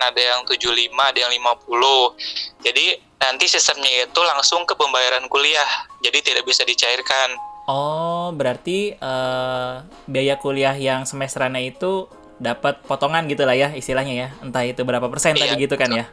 [0.00, 0.64] ada yang 75
[0.96, 2.86] ada yang 50 jadi
[3.20, 5.68] nanti sistemnya itu langsung ke pembayaran kuliah
[6.00, 7.36] jadi tidak bisa dicairkan
[7.70, 9.74] Oh, berarti eh,
[10.10, 12.10] biaya kuliah yang semesterannya itu
[12.42, 14.28] dapat potongan gitu lah ya istilahnya ya.
[14.42, 16.10] Entah itu berapa persen Iya, tadi gitu kan ya.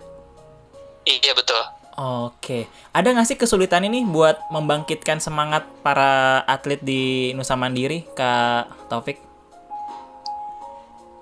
[1.08, 1.56] iya betul
[1.98, 2.70] Oke.
[2.94, 9.18] Ada nggak sih kesulitan ini buat membangkitkan semangat para atlet di Nusa Mandiri, Kak Taufik?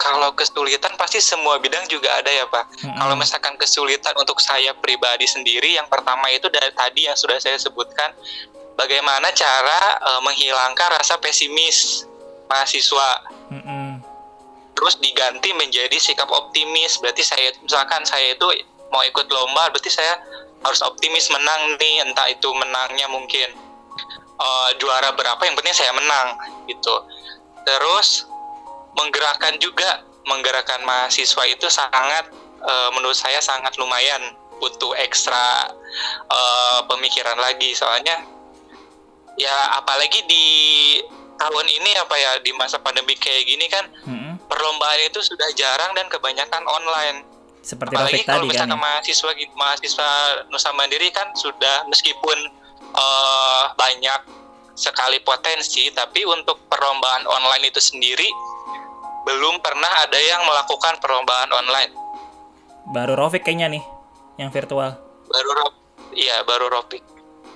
[0.05, 2.77] kalau kesulitan pasti semua bidang juga ada ya Pak.
[2.77, 2.93] Mm-mm.
[2.93, 7.57] Kalau misalkan kesulitan untuk saya pribadi sendiri, yang pertama itu dari tadi yang sudah saya
[7.57, 8.13] sebutkan,
[8.75, 12.05] bagaimana cara eh, menghilangkan rasa pesimis
[12.45, 13.99] mahasiswa, Mm-mm.
[14.77, 17.01] terus diganti menjadi sikap optimis.
[17.01, 18.47] Berarti saya misalkan saya itu
[18.93, 20.21] mau ikut lomba, berarti saya
[20.61, 23.49] harus optimis menang nih, entah itu menangnya mungkin
[24.37, 26.37] eh, juara berapa, yang penting saya menang
[26.69, 26.95] gitu.
[27.65, 28.29] Terus
[28.93, 32.29] menggerakkan juga menggerakkan mahasiswa itu sangat
[32.61, 34.21] eh, menurut saya sangat lumayan
[34.61, 35.69] butuh ekstra
[36.29, 38.34] eh, pemikiran lagi soalnya
[39.35, 40.45] ya apalagi di
[41.35, 44.39] tahun ini apa ya di masa pandemi kayak gini kan Mm-mm.
[44.45, 47.27] perlombaan itu sudah jarang dan kebanyakan online
[47.59, 48.69] Seperti apalagi kalau tadi kan.
[48.69, 48.81] misalkan ya.
[48.81, 50.09] mahasiswa mahasiswa
[50.47, 52.37] Nusa Mandiri kan sudah meskipun
[52.93, 54.21] eh, banyak
[54.73, 58.27] sekali potensi tapi untuk perlombaan online itu sendiri
[59.23, 61.91] belum pernah ada yang melakukan perlombaan online
[62.85, 63.83] Baru Rafiq kayaknya nih
[64.37, 64.99] yang virtual.
[65.25, 65.79] baru Ro-
[66.13, 67.01] iya baru Ropik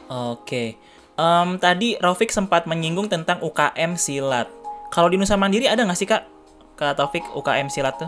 [0.10, 0.74] Oke.
[1.20, 4.48] Em, tadi Rafiq sempat menyinggung tentang UKM silat.
[4.88, 6.24] Kalau di Nusa Mandiri ada nggak sih kak?
[6.80, 8.08] Kak Taufik UKM silat tuh?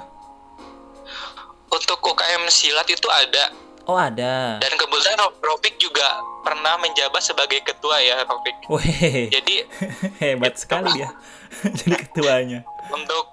[1.72, 3.48] untuk UKM silat itu ada
[3.88, 4.60] Oh ada.
[4.60, 6.04] dan kebetulan Ropik juga
[6.44, 8.22] pernah menjabat sebagai ketua ya
[8.70, 9.66] Wih, jadi
[10.22, 11.10] hebat sekali dia.
[11.80, 12.60] Jadi ketuanya.
[12.92, 13.24] untuk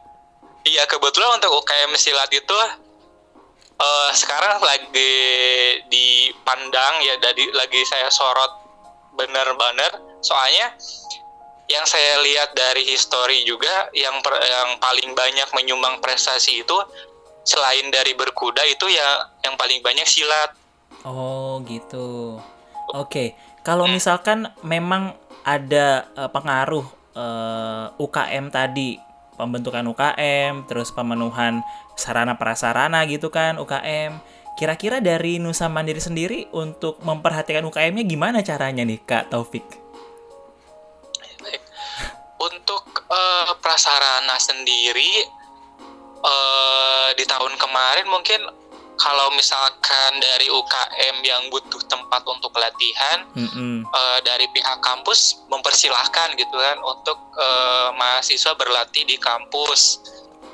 [0.63, 2.59] iya kebetulan untuk UKM silat itu
[3.79, 5.15] eh, sekarang lagi
[5.87, 8.68] dipandang ya dari lagi saya sorot
[9.19, 10.73] bener-bener soalnya
[11.69, 16.79] yang saya lihat dari histori juga yang per- yang paling banyak menyumbang prestasi itu
[17.45, 20.55] selain dari berkuda itu ya yang paling banyak silat
[21.07, 22.39] Oh gitu.
[22.97, 25.15] Oke, kalau misalkan memang
[25.47, 28.99] ada eh, pengaruh eh, UKM tadi,
[29.39, 31.63] pembentukan UKM, terus pemenuhan
[31.95, 34.19] sarana prasarana gitu kan UKM.
[34.59, 39.63] Kira-kira dari Nusa Mandiri sendiri untuk memperhatikan UKM-nya gimana caranya nih Kak Taufik?
[42.43, 45.23] Untuk eh, prasarana sendiri
[46.27, 48.51] eh, di tahun kemarin mungkin
[48.99, 53.87] kalau misalkan dari UKM yang butuh tempat untuk latihan Mm-mm.
[53.87, 60.03] eh, dari pihak kampus mempersilahkan gitu kan untuk eh, mahasiswa berlatih di kampus.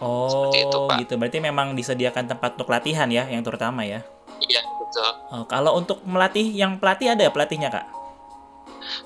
[0.02, 0.96] Oh, Seperti itu, Pak.
[1.04, 1.14] gitu.
[1.16, 4.02] Berarti memang disediakan tempat untuk latihan ya, yang terutama ya.
[4.42, 5.10] Iya betul.
[5.30, 7.86] Oh, kalau untuk melatih, yang pelatih ada pelatihnya kak?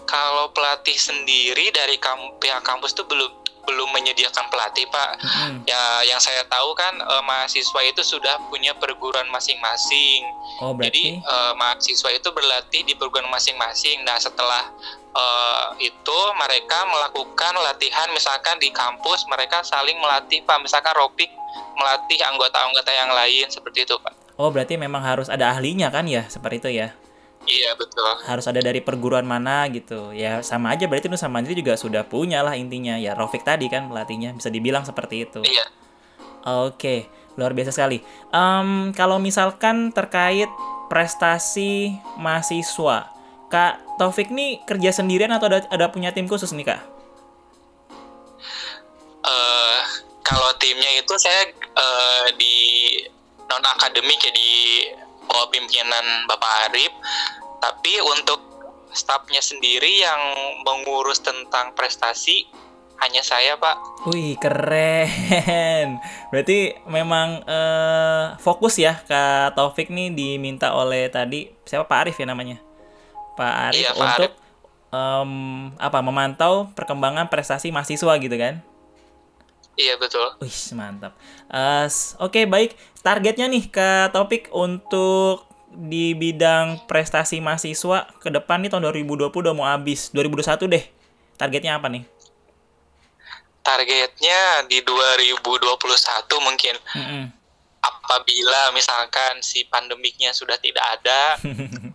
[0.05, 3.31] Kalau pelatih sendiri dari kam- pihak kampus tuh belum
[3.69, 5.21] belum menyediakan pelatih pak.
[5.21, 5.69] Mm-mm.
[5.69, 10.25] Ya yang saya tahu kan eh, mahasiswa itu sudah punya perguruan masing-masing.
[10.65, 14.09] Oh, Jadi berarti eh, mahasiswa itu berlatih di perguruan masing-masing.
[14.09, 14.73] Nah setelah
[15.15, 20.61] eh, itu mereka melakukan latihan misalkan di kampus mereka saling melatih pak.
[20.61, 21.31] Misalkan Ropik
[21.79, 24.15] melatih anggota-anggota yang lain seperti itu pak.
[24.39, 26.95] Oh, berarti memang harus ada ahlinya kan ya, seperti itu ya.
[27.49, 28.13] Iya betul.
[28.29, 30.13] Harus ada dari perguruan mana gitu.
[30.13, 33.01] Ya sama aja berarti Nusa Mandiri juga sudah punya lah intinya.
[33.01, 35.41] Ya Rofik tadi kan pelatihnya bisa dibilang seperti itu.
[35.43, 35.67] Iya.
[36.69, 37.09] Oke,
[37.41, 38.05] luar biasa sekali.
[38.31, 40.49] Em, kalau misalkan terkait
[40.93, 43.09] prestasi mahasiswa,
[43.49, 46.81] Kak Taufik nih kerja sendirian atau ada, ada punya tim khusus nih Kak?
[49.29, 49.81] eh
[50.23, 52.57] kalau timnya itu saya eh, di
[53.49, 54.85] non akademik ya di
[55.25, 56.93] bawah pimpinan Bapak Arif
[57.59, 58.41] tapi untuk
[58.93, 60.21] stafnya sendiri yang
[60.65, 62.49] mengurus tentang prestasi
[62.99, 66.03] hanya saya Pak Wih, keren.
[66.35, 72.27] Berarti memang eh, fokus ya Kak Taufik nih diminta oleh tadi siapa Pak Arif ya
[72.27, 72.68] namanya?
[73.39, 74.33] Pak Arif Iya, Pak untuk
[74.91, 75.33] em,
[75.79, 78.59] apa memantau perkembangan prestasi mahasiswa gitu kan?
[79.77, 81.15] iya betul Wih, mantap.
[81.87, 82.75] S- Oke, baik.
[82.99, 89.55] Targetnya nih Kak Taufik untuk di bidang prestasi mahasiswa ke depan nih tahun 2020 udah
[89.55, 90.11] mau habis.
[90.11, 90.85] 2021 deh.
[91.37, 92.03] Targetnya apa nih?
[93.61, 95.77] targetnya di 2021
[96.41, 97.25] mungkin Mm-mm.
[97.79, 101.37] apabila misalkan si pandemiknya sudah tidak ada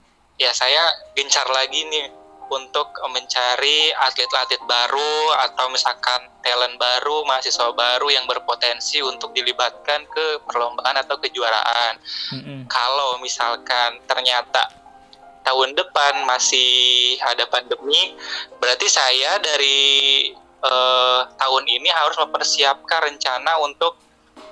[0.44, 0.84] ya saya
[1.16, 2.12] gencar lagi nih
[2.52, 5.16] untuk mencari atlet-atlet baru
[5.50, 11.98] atau misalkan talent baru, mahasiswa baru yang berpotensi untuk dilibatkan ke perlombaan atau kejuaraan.
[12.36, 12.60] Mm-mm.
[12.68, 14.70] Kalau misalkan ternyata
[15.48, 18.16] tahun depan masih ada pandemi,
[18.60, 20.32] berarti saya dari
[20.62, 23.98] eh, tahun ini harus mempersiapkan rencana untuk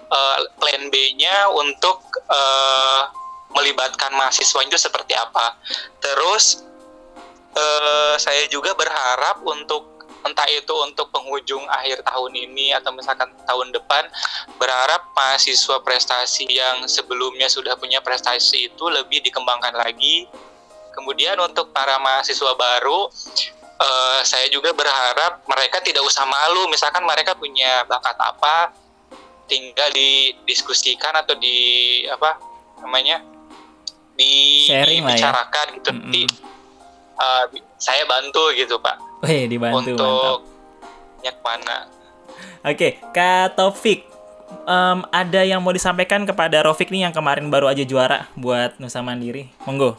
[0.09, 3.03] eh, plan B-nya untuk eh,
[3.55, 5.57] melibatkan mahasiswa itu seperti apa.
[5.99, 6.63] Terus
[7.55, 9.91] eh, saya juga berharap untuk
[10.21, 14.05] entah itu untuk penghujung akhir tahun ini atau misalkan tahun depan
[14.61, 20.29] berharap mahasiswa prestasi yang sebelumnya sudah punya prestasi itu lebih dikembangkan lagi
[20.93, 23.09] kemudian untuk para mahasiswa baru
[23.81, 28.75] uh, saya juga berharap mereka tidak usah malu misalkan mereka punya bakat apa
[29.49, 31.57] tinggal didiskusikan atau di
[32.07, 32.37] apa
[32.79, 33.19] namanya
[34.21, 35.75] dibicarakan ya?
[35.79, 36.11] gitu mm -hmm.
[36.13, 36.21] di,
[37.17, 37.43] uh,
[37.81, 40.51] saya bantu gitu pak Wih, dibantu untuk
[41.21, 41.85] nyak mana.
[42.65, 44.05] Oke, Kak Taufik,
[44.65, 49.05] um, ada yang mau disampaikan kepada Rofik nih yang kemarin baru aja juara buat Nusa
[49.05, 49.49] Mandiri?
[49.65, 49.97] Monggo.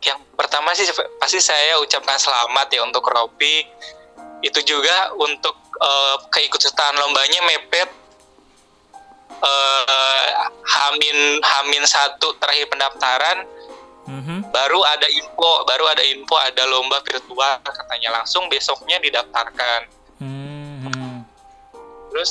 [0.00, 0.88] Yang pertama sih
[1.20, 3.68] pasti saya ucapkan selamat ya untuk Rofik.
[4.40, 7.88] Itu juga untuk uh, keikutsertaan lombanya mepet
[9.42, 10.24] uh,
[10.64, 13.48] Hamin Hamin satu terakhir pendaftaran
[14.10, 14.50] Mm-hmm.
[14.50, 19.86] Baru ada info, baru ada info ada lomba virtual katanya langsung besoknya didaftarkan.
[20.18, 21.22] Mm-hmm.
[22.10, 22.30] Terus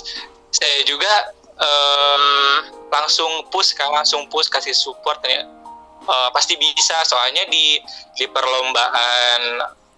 [0.52, 5.48] saya juga uh, langsung push kan, langsung push kasih support ya.
[6.04, 7.80] Uh, pasti bisa soalnya di
[8.18, 9.42] di perlombaan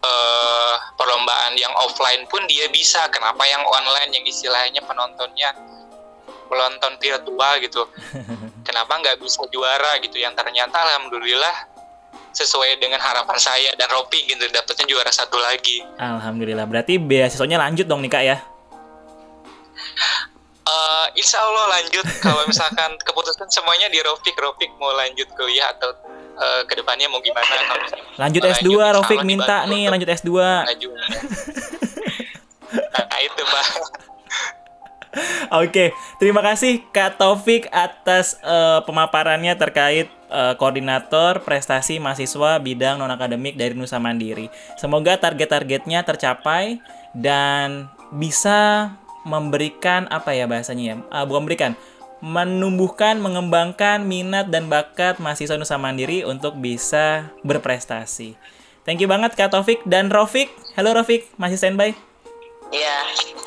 [0.06, 3.10] uh, perlombaan yang offline pun dia bisa.
[3.10, 5.50] Kenapa yang online yang istilahnya penontonnya
[6.52, 7.82] penonton virtual gitu?
[8.68, 10.20] Kenapa nggak bisa juara gitu?
[10.20, 11.72] Yang ternyata alhamdulillah
[12.32, 15.84] sesuai dengan harapan saya dan Ropi gitu dapatnya juara satu lagi.
[16.00, 16.68] Alhamdulillah.
[16.68, 18.38] Berarti beasiswanya lanjut dong nih kak ya?
[20.62, 25.92] Uh, insya Allah lanjut kalau misalkan keputusan semuanya di Rofik Rofik mau lanjut kuliah atau
[26.40, 27.84] uh, ke depannya mau gimana kalau
[28.22, 30.32] lanjut S2 Rofik minta nih lanjut S2
[32.72, 33.66] nah itu pak
[35.62, 43.12] Oke, terima kasih Kak Taufik atas uh, pemaparannya terkait uh, koordinator prestasi mahasiswa bidang non
[43.12, 44.48] akademik dari Nusa Mandiri.
[44.80, 46.80] Semoga target-targetnya tercapai
[47.12, 48.92] dan bisa
[49.28, 50.96] memberikan apa ya bahasanya ya?
[51.12, 51.72] Uh, bukan memberikan,
[52.24, 58.40] menumbuhkan, mengembangkan minat dan bakat mahasiswa Nusa Mandiri untuk bisa berprestasi.
[58.88, 60.50] Thank you banget Kak Taufik dan Rofik.
[60.74, 62.11] Halo Rofik, masih standby?
[62.72, 62.98] Iya,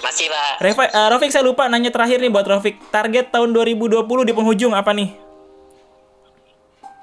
[0.04, 0.60] masih Pak.
[0.60, 2.76] Reva, uh, Rofik saya lupa nanya terakhir nih buat Rofik.
[2.92, 5.16] Target tahun 2020 di penghujung apa nih?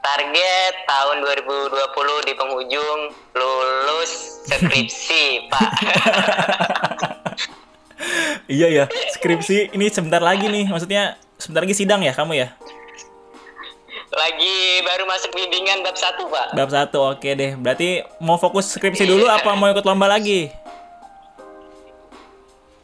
[0.01, 2.99] Target tahun 2020 di penghujung
[3.33, 5.69] lulus skripsi, Pak.
[8.49, 8.85] iya ya,
[9.17, 10.69] skripsi ini sebentar lagi nih.
[10.69, 12.53] Maksudnya sebentar lagi sidang ya kamu ya?
[14.13, 14.55] Lagi
[14.85, 16.53] baru masuk bimbingan bab satu, Pak.
[16.53, 17.57] Bab satu, oke deh.
[17.57, 20.60] Berarti mau fokus skripsi dulu apa mau ikut lomba lagi?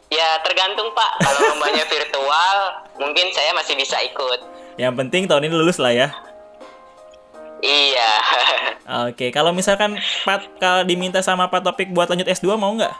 [0.08, 1.20] Ya tergantung Pak.
[1.20, 2.56] Kalau lombanya virtual,
[2.96, 4.40] mungkin saya masih bisa ikut.
[4.80, 6.08] Yang penting tahun ini lulus lah ya.
[7.60, 8.12] Iya.
[9.10, 12.94] Oke, kalau misalkan Pat kalau diminta sama Pak Topik buat lanjut S2 mau nggak?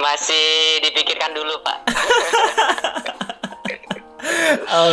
[0.00, 1.78] Masih dipikirkan dulu, Pak.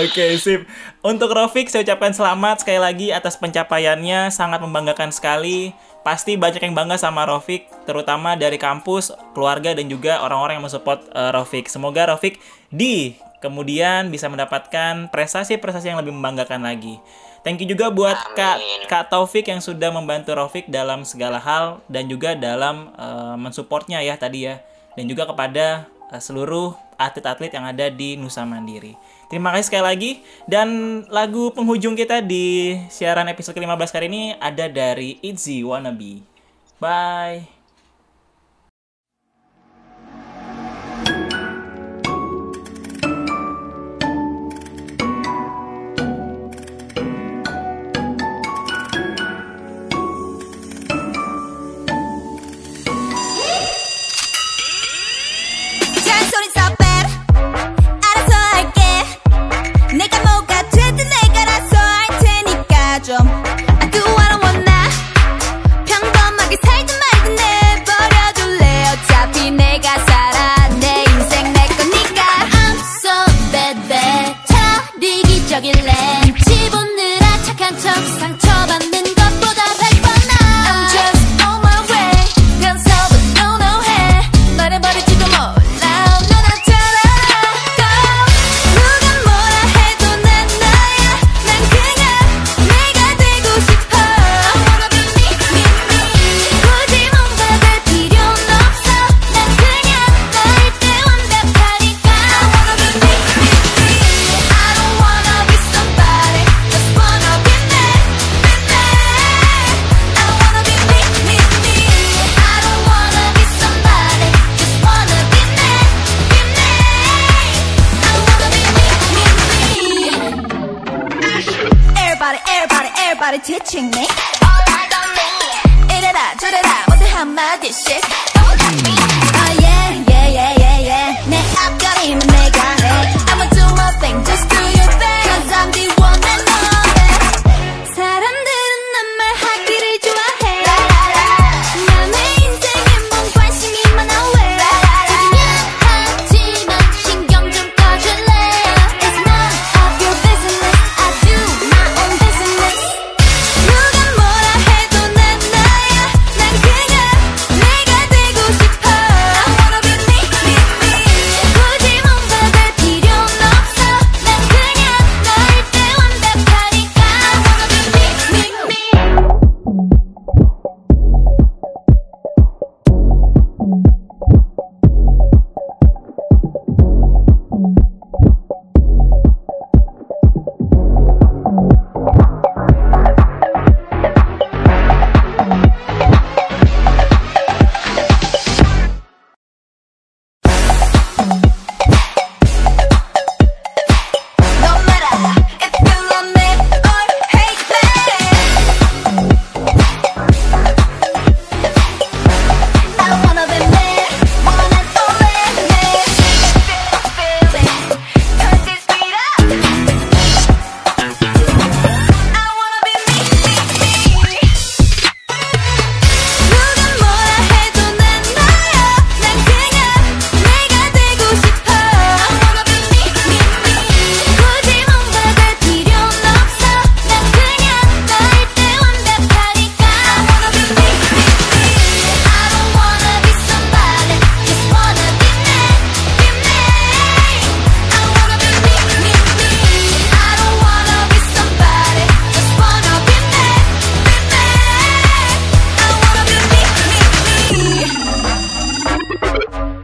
[0.03, 0.67] Oke, sip.
[1.01, 5.71] Untuk Rofik saya ucapkan selamat sekali lagi atas pencapaiannya, sangat membanggakan sekali
[6.07, 11.03] pasti banyak yang bangga sama Rofik, terutama dari kampus, keluarga, dan juga orang-orang yang mensupport
[11.11, 11.67] uh, Rofik.
[11.67, 12.39] Semoga Rofik
[12.71, 16.95] di kemudian bisa mendapatkan prestasi-prestasi yang lebih membanggakan lagi.
[17.43, 22.07] Thank you juga buat Kak, Kak Taufik yang sudah membantu Rofik dalam segala hal dan
[22.07, 24.63] juga dalam uh, mensupportnya ya tadi ya.
[24.95, 28.95] Dan juga kepada uh, seluruh atlet-atlet yang ada di Nusa Mandiri.
[29.27, 30.11] Terima kasih sekali lagi
[30.47, 36.23] dan lagu penghujung kita di siaran episode ke-15 kali ini ada dari Itzy Wannabe.
[36.79, 37.56] Bye.